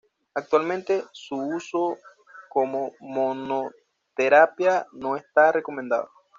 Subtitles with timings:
[0.33, 1.95] Actualmente su uso
[2.49, 6.09] como monoterapia no está recomendado.